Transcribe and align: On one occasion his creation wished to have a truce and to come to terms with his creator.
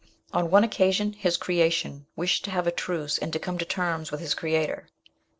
On 0.33 0.49
one 0.49 0.63
occasion 0.63 1.13
his 1.13 1.37
creation 1.37 2.07
wished 2.15 2.43
to 2.45 2.49
have 2.49 2.65
a 2.65 2.71
truce 2.71 3.19
and 3.19 3.31
to 3.33 3.37
come 3.37 3.59
to 3.59 3.65
terms 3.65 4.11
with 4.11 4.19
his 4.19 4.33
creator. 4.33 4.87